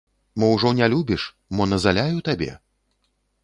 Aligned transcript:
Мо 0.43 0.47
ўжо 0.53 0.71
не 0.79 0.87
любіш, 0.93 1.27
мо 1.59 1.69
назаляю 1.75 2.27
табе? 2.31 2.51